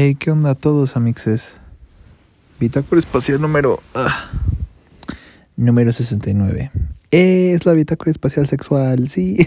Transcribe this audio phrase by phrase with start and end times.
[0.00, 1.56] Hey, ¿qué onda a todos, amixes?
[2.60, 3.80] Bitácora espacial número.
[3.96, 4.30] ah,
[5.56, 6.70] número 69.
[7.10, 9.38] Es la bitácora espacial sexual, sí.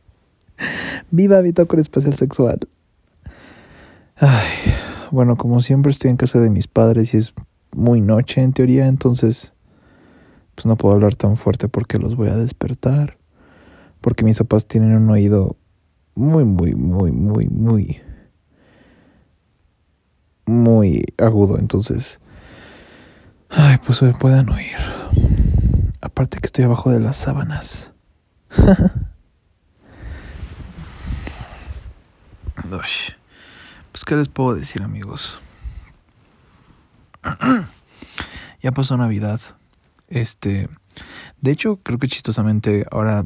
[1.10, 2.58] Viva bitácora espacial sexual.
[4.16, 4.48] Ay,
[5.10, 7.34] bueno, como siempre estoy en casa de mis padres y es
[7.76, 9.52] muy noche en teoría, entonces
[10.54, 13.18] pues no puedo hablar tan fuerte porque los voy a despertar.
[14.00, 15.58] Porque mis papás tienen un oído
[16.14, 18.00] muy, muy, muy, muy, muy,
[20.46, 21.58] muy agudo.
[21.58, 22.20] Entonces,
[23.50, 24.76] ay, pues me puedan oír.
[26.00, 27.92] Aparte que estoy abajo de las sábanas.
[33.92, 35.40] Pues, ¿qué les puedo decir, amigos?
[38.60, 39.40] ya pasó Navidad.
[40.08, 40.68] Este,
[41.40, 43.24] de hecho, creo que chistosamente ahora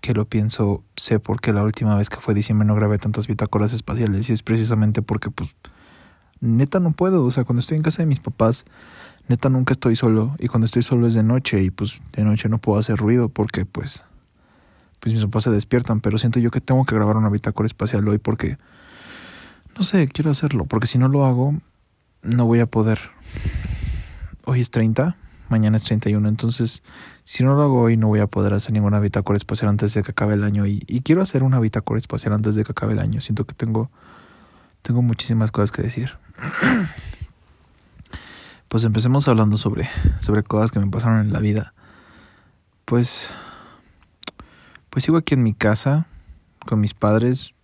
[0.00, 3.26] que lo pienso, sé por qué la última vez que fue diciembre no grabé tantas
[3.26, 5.50] bitácoras espaciales y es precisamente porque pues
[6.40, 8.64] neta no puedo, o sea, cuando estoy en casa de mis papás,
[9.28, 12.48] neta nunca estoy solo y cuando estoy solo es de noche y pues de noche
[12.48, 14.02] no puedo hacer ruido porque pues
[15.00, 18.08] pues mis papás se despiertan, pero siento yo que tengo que grabar una bitácora espacial
[18.08, 18.58] hoy porque
[19.76, 21.54] no sé, quiero hacerlo, porque si no lo hago
[22.22, 22.98] no voy a poder.
[24.44, 25.14] Hoy es 30,
[25.50, 26.82] mañana es 31, entonces
[27.22, 30.02] si no lo hago hoy no voy a poder hacer ninguna bitácora espacial antes de
[30.02, 32.94] que acabe el año y, y quiero hacer una bitácora espacial antes de que acabe
[32.94, 33.20] el año.
[33.20, 33.90] Siento que tengo
[34.82, 36.12] tengo muchísimas cosas que decir.
[38.68, 39.88] Pues empecemos hablando sobre,
[40.20, 41.72] sobre cosas que me pasaron en la vida.
[42.84, 43.30] Pues,
[44.90, 46.06] pues sigo aquí en mi casa
[46.66, 47.54] con mis padres.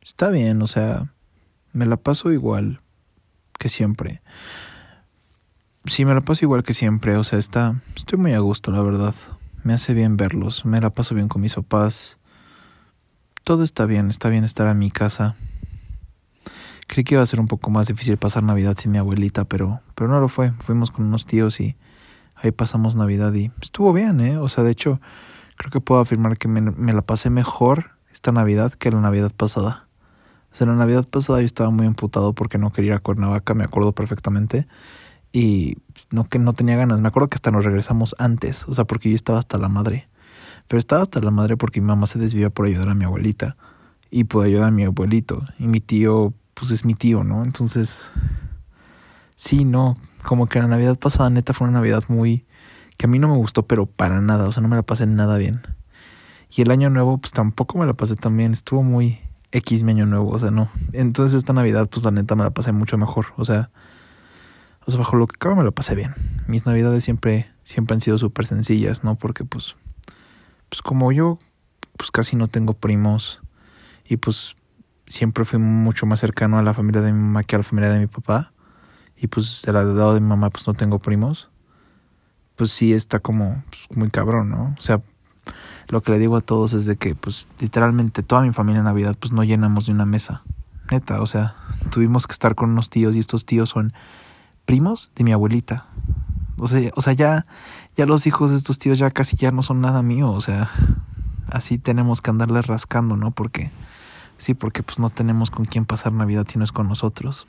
[0.00, 1.12] Está bien, o sea,
[1.72, 2.80] me la paso igual
[3.58, 4.22] que siempre.
[5.86, 8.82] Sí, me la paso igual que siempre, o sea, está, estoy muy a gusto, la
[8.82, 9.14] verdad.
[9.64, 12.18] Me hace bien verlos, me la paso bien con mis papás.
[13.42, 15.34] Todo está bien, está bien estar en mi casa.
[16.86, 19.80] Creí que iba a ser un poco más difícil pasar Navidad sin mi abuelita, pero,
[19.94, 20.52] pero no lo fue.
[20.60, 21.76] Fuimos con unos tíos y
[22.36, 24.38] ahí pasamos Navidad y estuvo bien, ¿eh?
[24.38, 25.00] O sea, de hecho,
[25.56, 29.32] creo que puedo afirmar que me, me la pasé mejor esta Navidad que la Navidad
[29.36, 29.86] pasada.
[30.52, 33.52] O sea, la Navidad pasada yo estaba muy emputado porque no quería ir a Cuernavaca,
[33.52, 34.66] me acuerdo perfectamente.
[35.32, 35.76] Y
[36.10, 37.00] no que no tenía ganas.
[37.00, 40.08] Me acuerdo que hasta nos regresamos antes, o sea, porque yo estaba hasta la madre.
[40.68, 43.56] Pero estaba hasta la madre porque mi mamá se desvía por ayudar a mi abuelita
[44.10, 45.42] y por ayudar a mi abuelito.
[45.58, 47.44] Y mi tío, pues es mi tío, ¿no?
[47.44, 48.10] Entonces,
[49.36, 49.94] sí, no,
[50.24, 52.46] como que la Navidad pasada neta fue una Navidad muy
[52.96, 55.06] que a mí no me gustó, pero para nada, o sea, no me la pasé
[55.06, 55.60] nada bien.
[56.50, 59.20] Y el año nuevo, pues tampoco me la pasé tan bien, estuvo muy
[59.52, 60.70] X mi año nuevo, o sea, no.
[60.94, 63.70] Entonces esta Navidad, pues la neta me la pasé mucho mejor, o sea,
[64.86, 66.14] o sea, bajo lo que cabe me lo pasé bien.
[66.46, 69.16] Mis Navidades siempre, siempre han sido súper sencillas, ¿no?
[69.16, 69.76] Porque pues,
[70.70, 71.38] pues como yo,
[71.98, 73.40] pues casi no tengo primos
[74.08, 74.56] y pues
[75.06, 77.90] siempre fui mucho más cercano a la familia de mi mamá que a la familia
[77.90, 78.52] de mi papá.
[79.16, 81.48] Y pues del lado de mi mamá pues no tengo primos.
[82.56, 84.74] Pues sí está como pues, muy cabrón, ¿no?
[84.78, 85.00] O sea,
[85.88, 88.84] lo que le digo a todos es de que pues literalmente toda mi familia en
[88.84, 90.42] Navidad pues no llenamos de una mesa.
[90.90, 91.56] Neta, o sea,
[91.90, 93.92] tuvimos que estar con unos tíos y estos tíos son
[94.64, 95.86] primos de mi abuelita.
[96.58, 97.46] O sea, o sea ya,
[97.96, 100.30] ya los hijos de estos tíos ya casi ya no son nada mío.
[100.30, 100.70] O sea,
[101.48, 103.30] así tenemos que andarles rascando, ¿no?
[103.30, 103.70] Porque,
[104.38, 107.46] sí, porque pues no tenemos con quién pasar Navidad si no es con nosotros.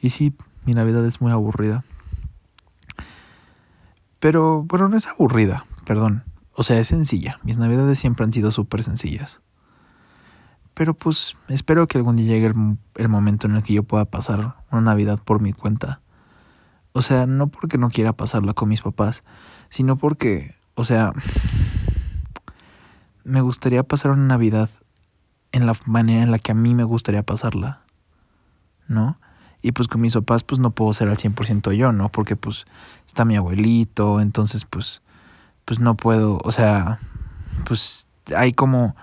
[0.00, 0.34] Y sí,
[0.64, 1.84] mi Navidad es muy aburrida.
[4.20, 6.24] Pero, bueno, no es aburrida, perdón.
[6.54, 7.38] O sea, es sencilla.
[7.42, 9.40] Mis Navidades siempre han sido súper sencillas.
[10.74, 14.04] Pero pues espero que algún día llegue el, el, momento en el que yo pueda
[14.06, 16.00] pasar una Navidad por mi cuenta.
[16.92, 19.22] O sea, no porque no quiera pasarla con mis papás,
[19.70, 21.12] sino porque, o sea,
[23.24, 24.70] me gustaría pasar una Navidad
[25.52, 27.82] en la manera en la que a mí me gustaría pasarla,
[28.88, 29.18] ¿no?
[29.60, 32.10] Y pues con mis papás pues no puedo ser al 100% yo, ¿no?
[32.10, 32.66] Porque pues
[33.06, 35.02] está mi abuelito, entonces pues
[35.64, 36.98] pues no puedo, o sea,
[37.66, 38.96] pues hay como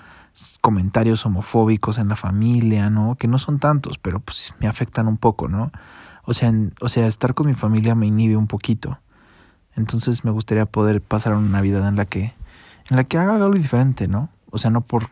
[0.62, 3.16] comentarios homofóbicos en la familia, ¿no?
[3.16, 5.72] Que no son tantos, pero pues me afectan un poco, ¿no?
[6.24, 6.52] O sea,
[6.82, 9.00] o sea, estar con mi familia me inhibe un poquito.
[9.76, 12.34] Entonces me gustaría poder pasar una Navidad en la que
[12.90, 14.30] en la que haga algo diferente, ¿no?
[14.50, 15.10] O sea, no por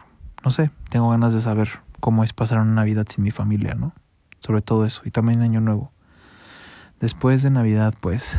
[0.47, 1.67] no sé, tengo ganas de saber
[1.99, 3.91] cómo es pasar una Navidad sin mi familia, ¿no?
[4.39, 5.91] Sobre todo eso y también Año Nuevo.
[7.01, 8.37] Después de Navidad, pues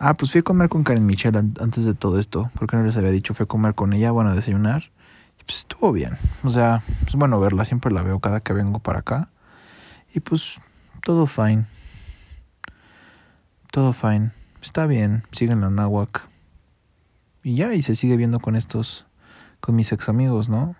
[0.00, 2.50] Ah, pues fui a comer con Karen Michelle antes de todo esto.
[2.58, 4.90] Porque no les había dicho, fui a comer con ella, bueno, a desayunar.
[5.40, 6.18] Y pues estuvo bien.
[6.42, 9.30] O sea, es bueno verla, siempre la veo cada que vengo para acá.
[10.12, 10.56] Y pues
[11.04, 11.66] todo fine.
[13.70, 14.32] Todo fine.
[14.60, 16.26] Está bien, siguen la náhuac.
[17.44, 19.06] Y ya, y se sigue viendo con estos,
[19.64, 20.76] con mis ex amigos, ¿no?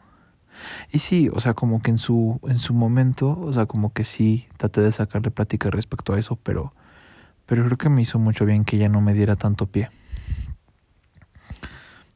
[0.92, 4.04] Y sí, o sea, como que en su, en su momento, o sea, como que
[4.04, 6.74] sí traté de sacarle plática respecto a eso, pero,
[7.46, 9.88] pero creo que me hizo mucho bien que ya no me diera tanto pie.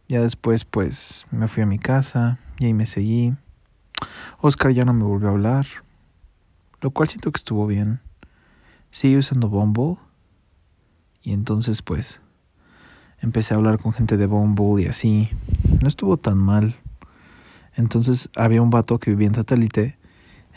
[0.09, 3.35] Ya después, pues, me fui a mi casa y ahí me seguí.
[4.43, 5.65] Oscar ya no me volvió a hablar,
[6.83, 8.01] lo cual siento que estuvo bien.
[8.91, 9.97] Sigue usando Bumble
[11.23, 12.21] y entonces, pues,
[13.21, 15.31] empecé a hablar con gente de Bumble y así.
[15.81, 16.77] No estuvo tan mal.
[17.75, 19.97] Entonces había un vato que vivía en satélite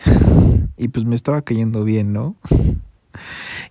[0.78, 2.36] y pues me estaba cayendo bien, ¿no?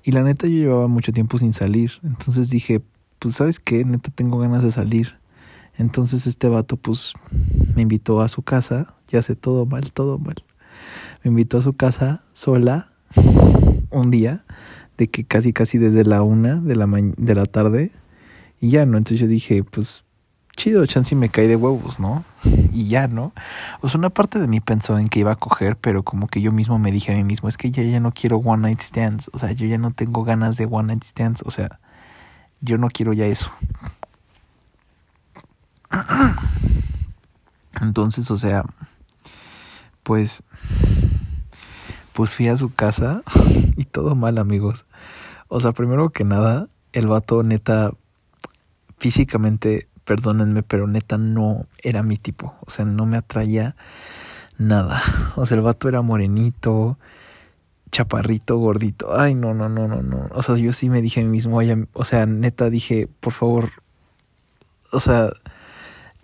[0.03, 1.93] Y la neta yo llevaba mucho tiempo sin salir.
[2.03, 2.83] Entonces dije,
[3.19, 5.19] pues sabes qué, neta tengo ganas de salir.
[5.77, 7.13] Entonces este vato pues
[7.75, 10.37] me invitó a su casa, ya sé todo mal, todo mal.
[11.23, 12.93] Me invitó a su casa sola
[13.91, 14.45] un día,
[14.97, 17.91] de que casi casi desde la una de la, de la tarde.
[18.61, 18.99] Y ya, ¿no?
[18.99, 20.05] Entonces yo dije, pues
[20.61, 22.23] chido, chance me cae de huevos, ¿no?
[22.73, 23.33] Y ya, ¿no?
[23.81, 26.43] O sea, una parte de mí pensó en que iba a coger, pero como que
[26.43, 28.83] yo mismo me dije a mí mismo, es que ya, ya no quiero one night
[28.83, 31.81] stands, o sea, yo ya no tengo ganas de one night stands, o sea,
[32.61, 33.51] yo no quiero ya eso.
[37.81, 38.65] Entonces, o sea,
[40.03, 40.43] pues,
[42.13, 43.23] pues fui a su casa
[43.77, 44.85] y todo mal, amigos.
[45.49, 47.93] O sea, primero que nada, el vato neta,
[48.99, 52.57] físicamente perdónenme, pero neta no era mi tipo.
[52.67, 53.77] O sea, no me atraía
[54.59, 55.01] nada.
[55.37, 56.99] O sea, el vato era morenito,
[57.93, 59.17] chaparrito, gordito.
[59.17, 60.27] Ay, no, no, no, no, no.
[60.35, 61.61] O sea, yo sí me dije a mí mismo,
[61.93, 63.71] o sea, neta dije, por favor,
[64.91, 65.31] o sea,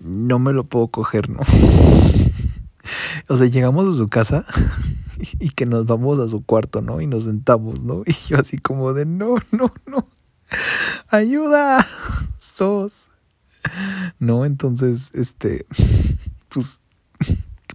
[0.00, 1.38] no me lo puedo coger, ¿no?
[3.29, 4.44] o sea, llegamos a su casa
[5.38, 7.00] y que nos vamos a su cuarto, ¿no?
[7.00, 8.03] Y nos sentamos, ¿no?
[8.05, 10.09] Y yo así como de, no, no, no.
[11.09, 11.87] Ayuda.
[12.41, 13.11] Sos.
[14.19, 14.45] ¿no?
[14.45, 15.67] Entonces, este,
[16.49, 16.81] pues,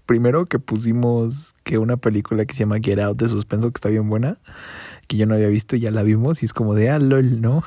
[0.06, 3.90] primero que pusimos que una película que se llama Get Out de suspenso, que está
[3.90, 4.38] bien buena,
[5.08, 7.42] que yo no había visto y ya la vimos y es como de, ah, lol,
[7.42, 7.64] ¿no?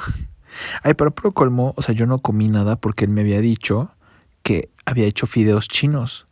[0.82, 3.91] Ay, pero pro colmo, o sea, yo no comí nada porque él me había dicho
[4.43, 6.27] que había hecho fideos chinos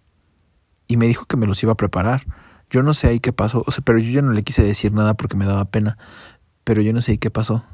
[0.87, 2.27] y me dijo que me los iba a preparar.
[2.71, 4.93] Yo no sé ahí qué pasó, o sea, pero yo ya no le quise decir
[4.93, 5.99] nada porque me daba pena,
[6.65, 7.65] pero yo no sé ahí qué pasó.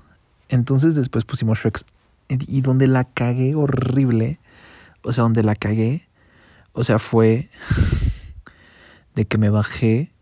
[0.48, 1.80] Entonces después pusimos Shrek
[2.28, 4.40] y donde la cagué horrible,
[5.02, 6.08] o sea, donde la cagué,
[6.72, 7.48] o sea, fue
[9.14, 10.12] de que me bajé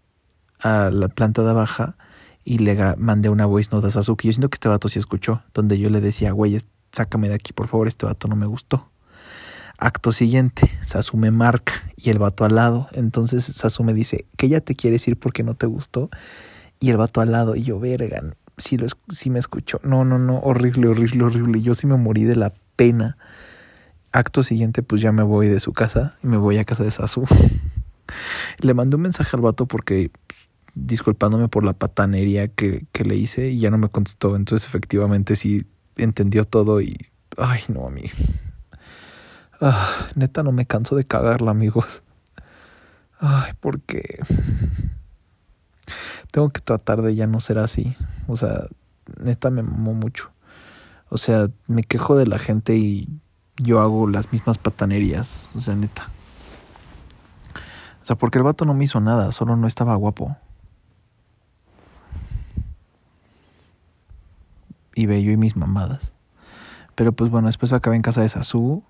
[0.60, 1.96] a la planta de baja
[2.44, 4.24] y le mandé una voice note a Sasuke.
[4.24, 6.58] Yo siento que este vato sí escuchó, donde yo le decía, güey,
[6.92, 8.88] sácame de aquí, por favor, este vato no me gustó.
[9.78, 12.88] Acto siguiente, Sasu me marca y el vato al lado.
[12.92, 16.08] Entonces Sasu me dice que ya te quieres ir porque no te gustó.
[16.80, 19.80] Y el vato al lado, y yo, vergan, sí, lo, sí me escuchó.
[19.82, 21.60] No, no, no, horrible, horrible, horrible.
[21.60, 23.16] Yo sí me morí de la pena.
[24.12, 26.90] Acto siguiente, pues ya me voy de su casa y me voy a casa de
[26.90, 27.24] Sasu.
[28.58, 30.10] le mandé un mensaje al vato porque
[30.74, 34.36] disculpándome por la patanería que, que, le hice y ya no me contestó.
[34.36, 35.66] Entonces, efectivamente, sí
[35.96, 36.96] entendió todo y.
[37.36, 38.04] Ay, no, a mí.
[39.60, 42.02] Ah, neta, no me canso de cagarla, amigos.
[43.18, 44.20] Ay, porque
[46.36, 47.96] tengo que tratar de ya no ser así.
[48.26, 48.66] O sea,
[49.18, 50.30] neta me mamó mucho.
[51.08, 53.08] O sea, me quejo de la gente y
[53.56, 55.46] yo hago las mismas patanerías.
[55.54, 56.10] O sea, neta.
[58.02, 60.36] O sea, porque el vato no me hizo nada, solo no estaba guapo.
[64.94, 66.12] Y bello y mis mamadas.
[66.96, 68.84] Pero pues bueno, después acabé en casa de Sasu.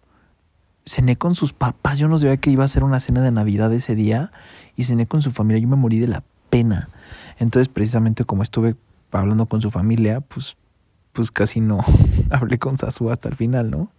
[0.84, 1.96] Cené con sus papás.
[1.96, 4.32] Yo no sabía que iba a ser una cena de Navidad ese día.
[4.74, 5.62] Y cené con su familia.
[5.62, 6.88] Yo me morí de la pena.
[7.38, 8.76] Entonces, precisamente como estuve
[9.12, 10.56] hablando con su familia, pues,
[11.12, 11.80] pues casi no
[12.30, 13.90] hablé con Sasu hasta el final, ¿no?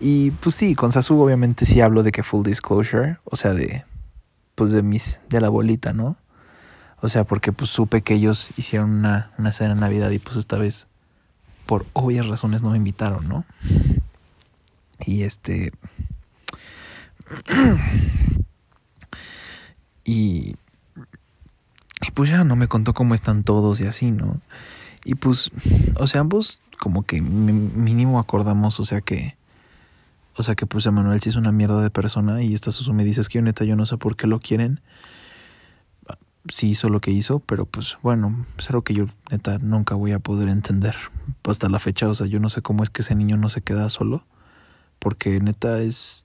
[0.00, 3.84] Y pues sí, con Sasu obviamente sí hablo de que full disclosure, o sea, de
[4.54, 6.16] pues de mis de la bolita, ¿no?
[7.00, 10.36] O sea, porque pues supe que ellos hicieron una, una cena de Navidad y pues
[10.36, 10.86] esta vez
[11.66, 13.44] por obvias razones no me invitaron, ¿no?
[15.04, 15.72] Y este
[20.04, 20.56] y
[22.04, 24.40] y pues ya no me contó cómo están todos y así, ¿no?
[25.04, 25.50] Y pues,
[25.98, 29.36] o sea, ambos como que mínimo acordamos, o sea que,
[30.36, 33.04] o sea que pues Emanuel sí es una mierda de persona y esta Susu me
[33.04, 34.80] dice que yo neta yo no sé por qué lo quieren.
[36.48, 40.12] Sí hizo lo que hizo, pero pues bueno, es algo que yo neta nunca voy
[40.12, 40.94] a poder entender
[41.44, 42.08] hasta la fecha.
[42.08, 44.24] O sea, yo no sé cómo es que ese niño no se queda solo,
[45.00, 46.24] porque neta es,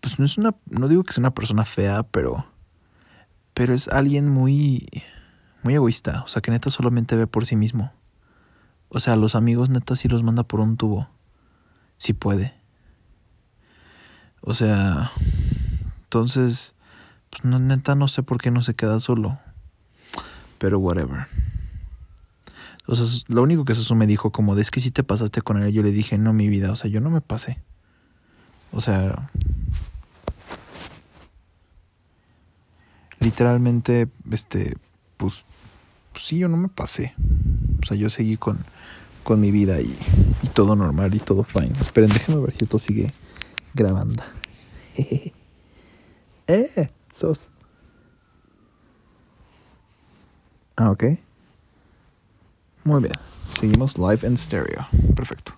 [0.00, 2.46] pues no es una, no digo que sea una persona fea, pero
[3.56, 4.86] pero es alguien muy,
[5.62, 7.90] muy egoísta, o sea, que neta solamente ve por sí mismo.
[8.90, 11.08] O sea, los amigos neta sí los manda por un tubo,
[11.96, 12.54] si puede.
[14.42, 15.10] O sea,
[16.02, 16.74] Entonces,
[17.30, 19.38] pues no, neta no sé por qué no se queda solo.
[20.58, 21.26] Pero whatever.
[22.86, 25.40] O sea, lo único que Sasu me dijo como de es que si te pasaste
[25.40, 27.58] con él, yo le dije, no, mi vida, o sea, yo no me pasé.
[28.70, 29.30] O sea,
[33.26, 34.76] literalmente, este,
[35.16, 35.44] pues,
[36.12, 37.12] pues, sí, yo no me pasé.
[37.82, 38.64] O sea, yo seguí con,
[39.24, 39.98] con mi vida y,
[40.54, 41.72] todo normal y todo fine.
[41.80, 43.12] Esperen, déjenme ver si esto sigue
[43.74, 44.22] grabando.
[46.46, 47.50] eh, sos.
[50.76, 51.04] Ah, ok.
[52.84, 53.14] Muy bien.
[53.58, 54.86] Seguimos live en stereo.
[55.16, 55.52] Perfecto.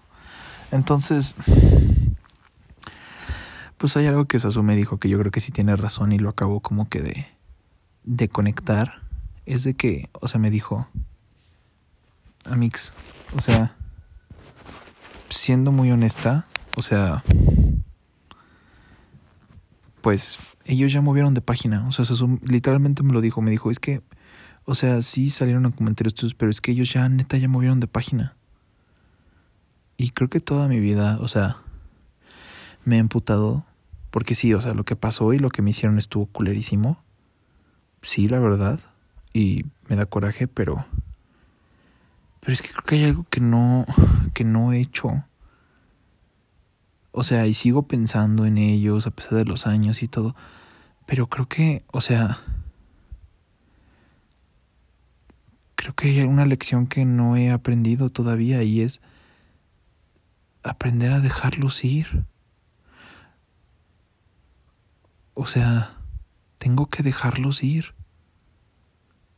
[0.73, 1.35] Entonces,
[3.77, 6.19] pues hay algo que Sasu me dijo que yo creo que sí tiene razón y
[6.19, 7.38] lo acabo como que de,
[8.17, 9.03] de conectar.
[9.47, 10.89] Es de que, o sea, me dijo,
[12.45, 12.93] Amix,
[13.37, 13.77] o sea,
[15.31, 16.47] siendo muy honesta,
[16.77, 17.23] o sea,
[20.01, 21.87] pues ellos ya movieron de página.
[21.89, 22.05] O sea,
[22.45, 23.41] literalmente me lo dijo.
[23.43, 24.03] Me dijo, es que
[24.71, 27.87] o sea, sí salieron en comentarios pero es que ellos ya neta ya movieron de
[27.87, 28.37] página.
[29.97, 31.57] Y creo que toda mi vida, o sea,
[32.85, 33.65] me he emputado.
[34.11, 37.03] Porque sí, o sea, lo que pasó y lo que me hicieron estuvo culerísimo.
[38.03, 38.81] Sí, la verdad.
[39.33, 40.85] Y me da coraje, pero.
[42.41, 43.87] Pero es que creo que hay algo que no.
[44.35, 45.25] que no he hecho.
[47.13, 50.37] O sea, y sigo pensando en ellos a pesar de los años y todo.
[51.07, 52.39] Pero creo que, o sea
[55.79, 59.01] creo que hay una lección que no he aprendido todavía y es
[60.65, 62.27] aprender a dejarlos ir.
[65.35, 65.97] O sea,
[66.59, 67.95] tengo que dejarlos ir.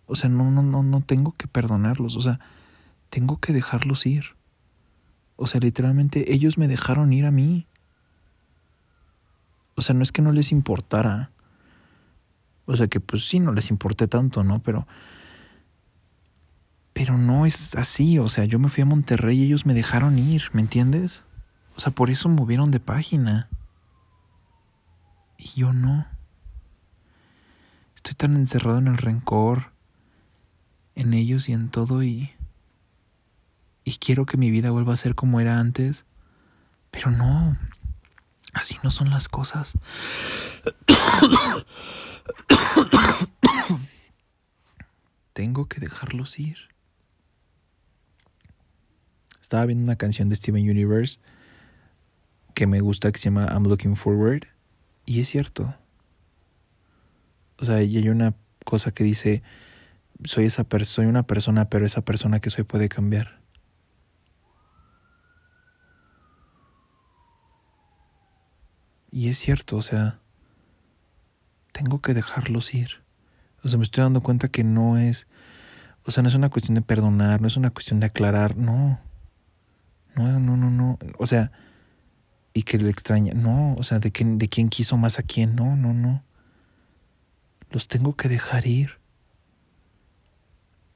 [0.06, 2.16] O sea, no, no, no, no tengo que perdonarlos.
[2.16, 2.40] O sea,
[3.10, 4.36] tengo que dejarlos ir.
[5.36, 7.66] O sea, literalmente ellos me dejaron ir a mí.
[9.76, 11.30] O sea, no es que no les importara.
[12.66, 14.62] O sea, que pues sí, no les importé tanto, ¿no?
[14.62, 14.86] Pero
[16.92, 20.18] pero no es así, o sea, yo me fui a Monterrey y ellos me dejaron
[20.18, 21.24] ir, ¿me entiendes?
[21.74, 23.48] O sea, por eso movieron de página.
[25.38, 26.06] Y yo no.
[28.00, 29.73] Estoy tan encerrado en el rencor,
[30.95, 32.33] en ellos y en todo y...
[33.85, 36.04] Y quiero que mi vida vuelva a ser como era antes.
[36.90, 37.57] Pero no.
[38.52, 39.75] Así no son las cosas.
[45.33, 46.71] Tengo que dejarlos ir
[49.50, 51.19] estaba viendo una canción de Steven Universe
[52.54, 54.47] que me gusta que se llama I'm Looking Forward
[55.07, 55.75] y es cierto.
[57.61, 59.43] O sea, y hay una cosa que dice
[60.25, 63.40] soy esa soy una persona, pero esa persona que soy puede cambiar.
[69.12, 70.21] Y es cierto, o sea,
[71.73, 73.02] tengo que dejarlos ir.
[73.62, 75.26] O sea, me estoy dando cuenta que no es,
[76.05, 79.00] o sea, no es una cuestión de perdonar, no es una cuestión de aclarar, no.
[80.17, 80.99] No, no, no, no.
[81.19, 81.52] O sea,
[82.52, 83.33] y que le extraña.
[83.35, 85.57] No, o sea, de, quién, de quién quiso más a quién.
[85.57, 86.23] No, no, no.
[87.70, 88.98] Los tengo que dejar ir.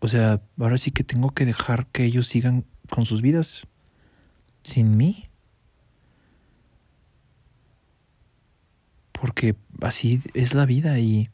[0.01, 3.67] O sea, ahora sí que tengo que dejar que ellos sigan con sus vidas
[4.63, 5.25] sin mí.
[9.13, 11.31] Porque así es la vida y,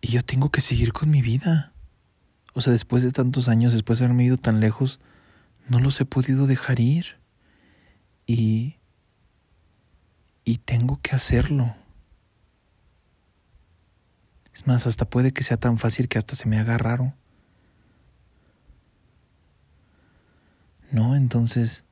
[0.00, 1.72] y yo tengo que seguir con mi vida.
[2.54, 4.98] O sea, después de tantos años, después de haberme ido tan lejos,
[5.68, 7.18] no los he podido dejar ir
[8.26, 8.78] y
[10.48, 11.76] y tengo que hacerlo.
[14.58, 17.14] Es más, hasta puede que sea tan fácil que hasta se me haga raro.
[20.90, 21.84] No, entonces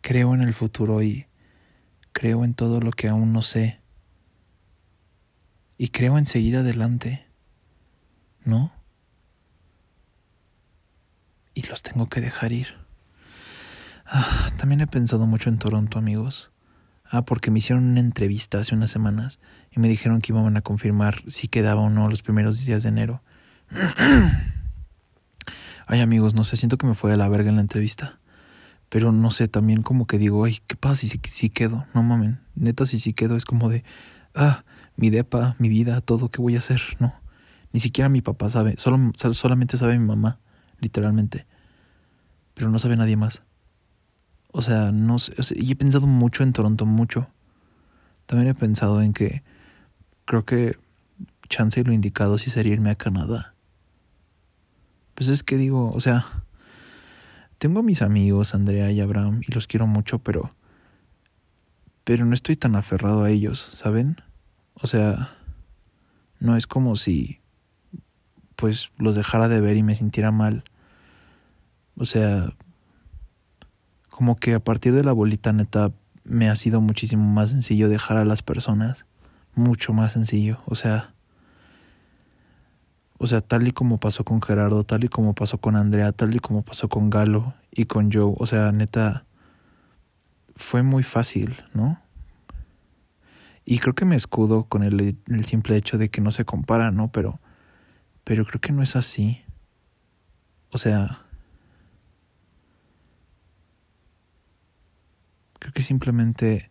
[0.00, 1.28] creo en el futuro y
[2.10, 3.80] creo en todo lo que aún no sé.
[5.76, 7.24] Y creo en seguir adelante.
[8.44, 8.72] ¿No?
[11.54, 12.76] y los tengo que dejar ir.
[14.04, 16.50] Ah, también he pensado mucho en Toronto, amigos.
[17.10, 19.38] Ah, porque me hicieron una entrevista hace unas semanas
[19.70, 22.90] y me dijeron que iban a confirmar si quedaba o no los primeros días de
[22.90, 23.22] enero.
[25.86, 28.18] ay, amigos, no sé, siento que me fue a la verga en la entrevista.
[28.90, 31.86] Pero no sé, también como que digo, ay, ¿qué pasa si, si quedo?
[31.94, 33.84] No mamen, neta, si sí quedo es como de,
[34.34, 34.64] ah,
[34.96, 36.80] mi depa, mi vida, todo, ¿qué voy a hacer?
[36.98, 37.14] No,
[37.72, 40.38] ni siquiera mi papá sabe, solo, solamente sabe mi mamá
[40.80, 41.46] literalmente.
[42.54, 43.42] Pero no sabe nadie más.
[44.50, 47.28] O sea, no sé, y he pensado mucho en Toronto, mucho.
[48.26, 49.42] También he pensado en que
[50.24, 50.76] creo que
[51.48, 53.54] chance lo indicado sí sería irme a Canadá.
[55.14, 56.26] Pues es que digo, o sea,
[57.58, 60.52] tengo a mis amigos, Andrea y Abraham, y los quiero mucho, pero
[62.08, 64.16] pero no estoy tan aferrado a ellos, ¿saben?
[64.72, 65.36] O sea,
[66.40, 67.40] no es como si
[68.56, 70.64] pues los dejara de ver y me sintiera mal.
[71.96, 72.54] O sea,
[74.18, 75.92] como que a partir de la bolita neta
[76.24, 79.06] me ha sido muchísimo más sencillo dejar a las personas.
[79.54, 80.58] Mucho más sencillo.
[80.66, 81.14] O sea,
[83.18, 86.34] o sea, tal y como pasó con Gerardo, tal y como pasó con Andrea, tal
[86.34, 88.34] y como pasó con Galo y con Joe.
[88.38, 89.24] O sea, neta,
[90.56, 92.02] fue muy fácil, ¿no?
[93.64, 96.90] Y creo que me escudo con el, el, simple hecho de que no se compara,
[96.90, 97.12] ¿no?
[97.12, 97.38] Pero,
[98.24, 99.44] pero creo que no es así.
[100.72, 101.27] O sea,
[105.58, 106.70] creo que simplemente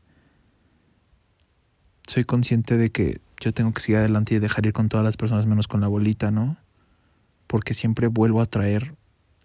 [2.07, 5.17] soy consciente de que yo tengo que seguir adelante y dejar ir con todas las
[5.17, 6.57] personas menos con la bolita, ¿no?
[7.45, 8.95] Porque siempre vuelvo a traer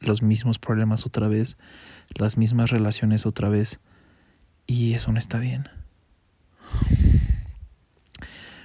[0.00, 1.56] los mismos problemas otra vez,
[2.14, 3.80] las mismas relaciones otra vez.
[4.66, 5.68] Y eso no está bien.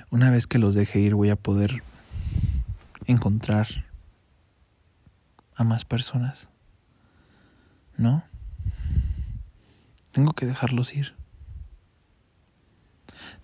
[0.10, 1.84] Una vez que los deje ir voy a poder
[3.06, 3.86] encontrar
[5.56, 6.50] a más personas.
[7.98, 8.24] ¿No?
[10.18, 11.14] Tengo que dejarlos ir.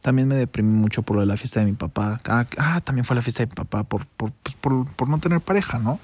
[0.02, 2.20] También me deprimí mucho por la fiesta de mi papá.
[2.26, 5.40] Ah, ah también fue la fiesta de mi papá por, pues, por, por no tener
[5.40, 6.00] pareja, ¿no?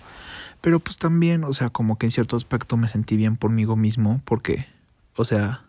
[0.62, 4.22] Pero pues también, o sea, como que en cierto aspecto me sentí bien mí mismo,
[4.26, 4.68] porque,
[5.16, 5.64] o sea,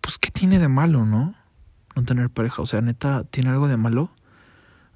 [0.00, 1.34] pues ¿qué tiene de malo, no?
[1.94, 4.10] No tener pareja, o sea, neta, ¿tiene algo de malo?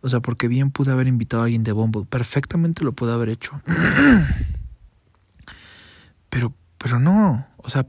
[0.00, 3.28] O sea, porque bien pude haber invitado a alguien de Bumble, perfectamente lo pude haber
[3.28, 3.60] hecho.
[6.30, 7.86] pero, pero no, o sea,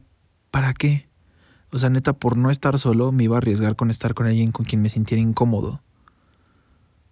[0.51, 1.09] ¿para qué?
[1.71, 4.51] O sea, neta, por no estar solo, me iba a arriesgar con estar con alguien
[4.51, 5.81] con quien me sintiera incómodo.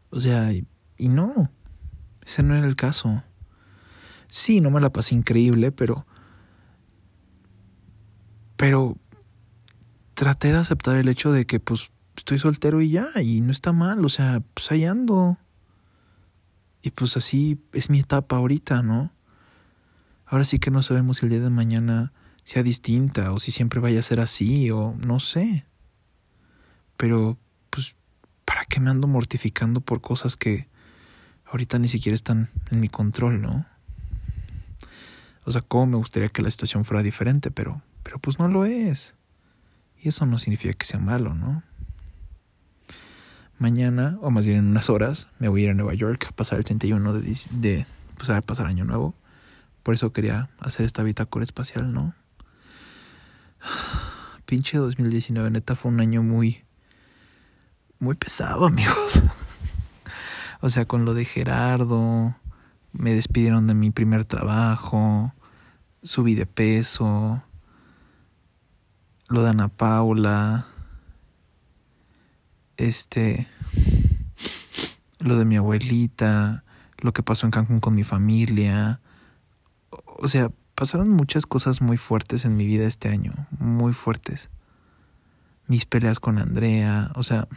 [0.10, 0.66] O sea, y,
[1.10, 1.52] no,
[2.26, 3.24] ese no era el caso.
[4.30, 6.06] Sí, no me la pasé increíble, pero...
[8.56, 8.98] Pero
[10.16, 13.72] traté de aceptar el hecho de que pues estoy soltero y ya, y no está
[13.72, 15.38] mal, o sea, pues ahí ando.
[16.82, 19.12] Y pues así es mi etapa ahorita, ¿no?
[20.26, 22.14] Ahora sí que no sabemos si el día de mañana
[22.48, 25.66] sea distinta o si siempre vaya a ser así o no sé.
[26.96, 27.38] Pero,
[27.70, 27.94] pues,
[28.46, 30.70] ¿para qué me ando mortificando por cosas que
[31.46, 33.66] ahorita ni siquiera están en mi control, no?
[35.44, 38.64] O sea, cómo me gustaría que la situación fuera diferente, pero, pero pues no lo
[38.64, 39.16] es.
[40.00, 41.64] Y eso no significa que sea malo, ¿no?
[43.60, 46.32] Mañana, o más bien en unas horas, me voy a ir a Nueva York a
[46.32, 49.16] pasar el 31 de, de pues a pasar año nuevo.
[49.84, 52.16] Por eso quería hacer esta bitácora espacial, ¿no?
[54.46, 56.64] Pinche 2019, neta, fue un año muy,
[58.00, 59.22] muy pesado, amigos.
[60.62, 62.36] o sea, con lo de Gerardo,
[62.92, 65.34] me despidieron de mi primer trabajo,
[66.04, 67.44] subí de peso,
[69.30, 70.68] lo de Ana Paula,
[72.78, 73.48] este,
[75.20, 76.64] lo de mi abuelita,
[77.00, 79.02] lo que pasó en Cancún con mi familia.
[80.06, 84.52] O sea, pasaron muchas cosas muy fuertes en mi vida este año, muy fuertes.
[85.66, 87.48] Mis peleas con Andrea, o sea...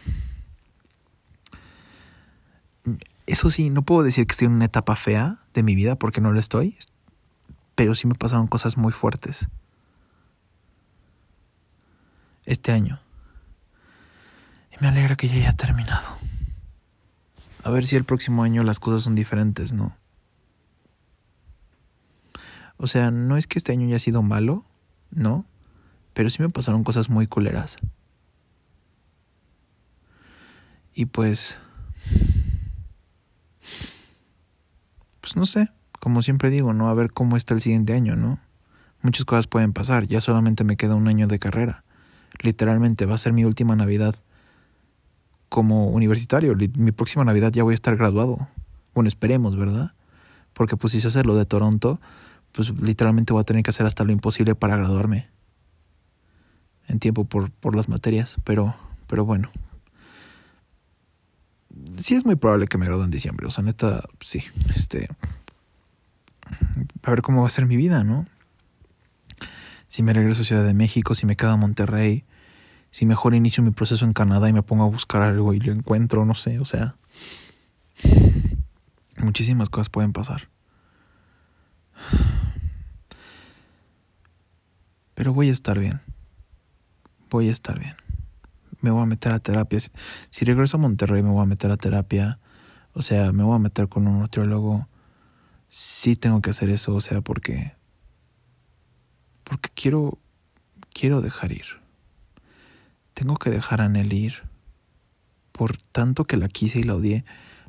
[3.27, 6.23] Eso sí, no puedo decir que estoy en una etapa fea de mi vida porque
[6.23, 6.79] no lo estoy,
[7.75, 9.47] pero sí me pasaron cosas muy fuertes
[12.47, 13.01] este año.
[14.73, 16.09] Y me alegra que ya haya terminado.
[17.63, 19.95] A ver si el próximo año las cosas son diferentes, ¿no?
[22.83, 24.65] O sea, no es que este año haya sido malo,
[25.11, 25.45] ¿no?
[26.15, 27.77] Pero sí me pasaron cosas muy culeras.
[30.95, 31.59] Y pues...
[35.21, 35.69] Pues no sé,
[36.01, 36.89] como siempre digo, ¿no?
[36.89, 38.41] A ver cómo está el siguiente año, ¿no?
[39.03, 41.85] Muchas cosas pueden pasar, ya solamente me queda un año de carrera.
[42.41, 44.15] Literalmente va a ser mi última Navidad
[45.51, 46.57] como universitario.
[46.77, 48.49] Mi próxima Navidad ya voy a estar graduado.
[48.95, 49.93] Bueno, esperemos, ¿verdad?
[50.55, 52.01] Porque pues si se hace lo de Toronto,
[52.53, 55.29] pues literalmente voy a tener que hacer hasta lo imposible para graduarme
[56.89, 58.75] en tiempo por, por las materias, pero,
[59.07, 59.51] pero bueno.
[61.97, 64.43] Sí es muy probable que me gradúe en diciembre, o sea, neta, sí,
[64.75, 65.09] este...
[67.03, 68.27] A ver cómo va a ser mi vida, ¿no?
[69.87, 72.25] Si me regreso a Ciudad de México, si me quedo a Monterrey,
[72.91, 75.73] si mejor inicio mi proceso en Canadá y me pongo a buscar algo y lo
[75.73, 76.97] encuentro, no sé, o sea...
[79.17, 80.49] Muchísimas cosas pueden pasar.
[85.31, 86.01] Voy a estar bien.
[87.31, 87.95] Voy a estar bien.
[88.81, 89.79] Me voy a meter a terapia.
[90.31, 92.39] Si regreso a Monterrey me voy a meter a terapia.
[92.93, 94.89] O sea, me voy a meter con un nutriólogo.
[95.69, 97.75] Sí tengo que hacer eso, o sea, porque...
[99.45, 100.19] Porque quiero...
[100.93, 101.67] Quiero dejar ir.
[103.15, 104.43] tengo que dejar a Nel ir.
[105.53, 107.25] Por tanto que la quise y la odié,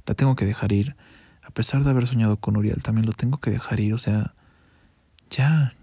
[0.06, 0.95] la tengo que dejar ir.
[1.43, 3.93] A pesar de haber soñado con Uriel, también lo tengo que dejar ir.
[3.93, 4.34] O sea,
[5.30, 5.76] ya,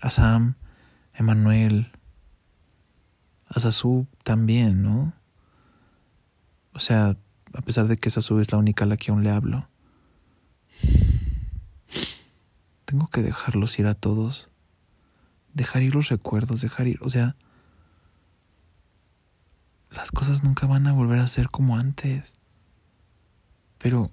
[0.00, 0.54] a Sam,
[1.14, 1.90] Emanuel,
[3.46, 5.12] a Sasu también, ¿no?
[6.72, 7.16] O sea,
[7.52, 9.68] a pesar de que Sasu es la única a la que aún le hablo.
[12.84, 14.48] Tengo que dejarlos ir a todos.
[15.54, 17.34] Dejar ir los recuerdos, dejar ir, o sea,
[19.90, 22.34] las cosas nunca van a volver a ser como antes.
[23.78, 24.12] Pero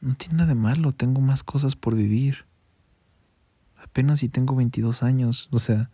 [0.00, 2.49] no tiene nada de malo, tengo más cosas por vivir.
[3.82, 5.90] Apenas si tengo 22 años, o sea,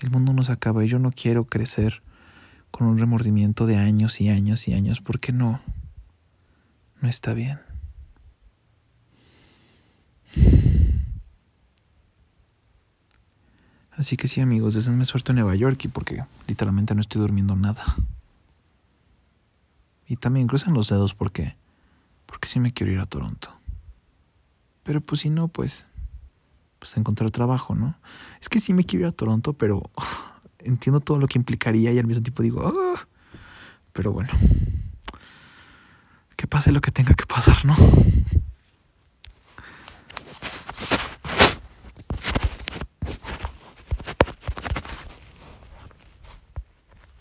[0.00, 2.02] el mundo no se acaba y yo no quiero crecer
[2.70, 5.60] con un remordimiento de años y años y años, porque no,
[7.00, 7.60] no está bien.
[13.92, 17.54] Así que sí, amigos, deseenme suerte en Nueva York y porque literalmente no estoy durmiendo
[17.54, 17.84] nada.
[20.08, 21.56] Y también crucen los dedos porque
[22.26, 23.50] porque sí me quiero ir a Toronto.
[24.82, 25.86] Pero pues si no, pues
[26.84, 27.94] pues encontrar trabajo, ¿no?
[28.42, 29.90] Es que sí me quiero ir a Toronto, pero
[30.58, 33.06] entiendo todo lo que implicaría y al mismo tiempo digo, ah".
[33.94, 34.28] pero bueno.
[36.36, 37.74] Que pase lo que tenga que pasar, ¿no?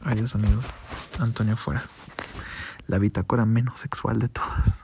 [0.02, 0.66] Adiós amigos.
[1.20, 1.86] Antonio fuera.
[2.88, 4.83] La bitácora menos sexual de todas.